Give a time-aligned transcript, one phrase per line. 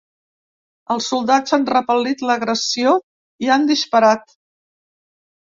[0.95, 2.95] Els soldats han repel·lit l’agressió
[3.47, 4.35] i han disparat.